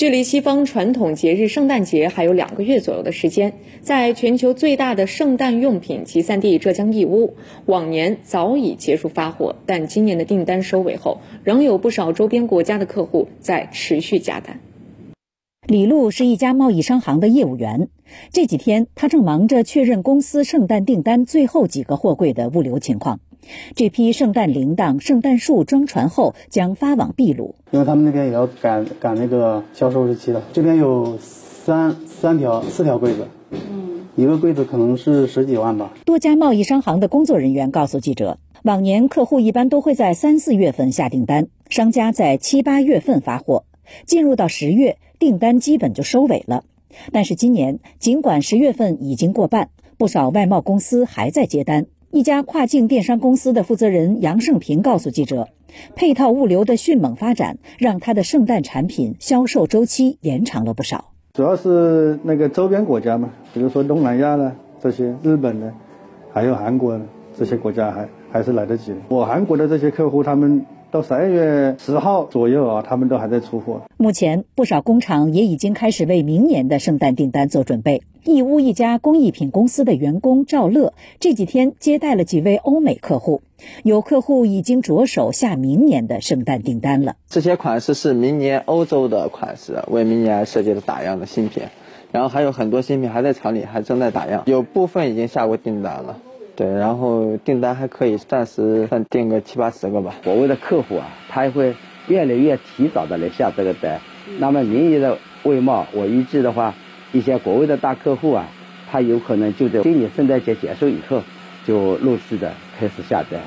[0.00, 7.34] 距离西方传统节日圣诞节还有两个月左右的时间，在全球最大的圣诞用品集散地浙江义乌，
[7.66, 14.58] 往年早已结束发货，但今年的订单收尾后，仍有不少周边国家的客户在持续加单。
[15.70, 17.90] 李璐是一家贸易商行的业务员，
[18.32, 23.20] 这几天他正忙着确认公司圣诞订单最后几个货柜的物流情况。
[23.76, 30.42] 这批圣诞铃铛、圣诞树装船后将发往秘鲁，因为他们那边也要赶赶那个销售日期的。
[30.52, 35.92] 这边有三三条、四条柜子，嗯，一个柜子可能是十几万吧。
[36.04, 43.62] 多家贸易商行的工作人员告诉记者，往年客户一般都会在三四月份下订单，商家在七八月份发货，
[44.06, 46.64] 进入到十月，订单基本就收尾了。
[47.12, 51.86] 但是今年，尽管十月份已经过半，不少外贸公司还在接单。
[52.10, 55.48] 一家跨境电商公司的负责人杨胜平告诉记者，
[55.94, 61.12] 配套物流的迅猛发展让他的圣诞产品销售周期延长了不少。
[61.32, 65.72] 主要是那个周边国家嘛，比如说东南亚呢，这些日本呢，
[66.32, 67.00] 还有韩国
[67.38, 68.92] 这些国家还还是来得及。
[69.08, 70.66] 我韩国的这些客户他们。
[70.90, 73.82] 到十二月十号左右啊，他们都还在出货。
[73.96, 78.02] 目前，不少工厂也已经开始为明年的圣诞订单做准备。
[78.24, 83.40] 义乌一家工艺品公司的员工赵乐这几天接待了几位欧美客户，
[83.82, 87.16] 有客户已经着手下明年的圣诞订单了。
[87.28, 91.62] 这些款式是明年欧洲的款式，为明年设计的打样的新品，
[92.12, 96.18] 然后还有很多新品还在厂里，还正在打样，有部分已经下过订单了。
[96.60, 100.14] 对，然后订单还可以，暂时算订个七八十个吧。
[100.22, 101.74] 国外的客户啊，他会
[102.06, 103.98] 越来越提早的来下这个单。
[104.38, 106.74] 那么临沂的外贸，我预计的话，
[107.12, 108.46] 一些国外的大客户啊，
[108.90, 111.22] 他有可能就在今年圣诞节结束以后，
[111.64, 113.40] 就陆续的开始下单。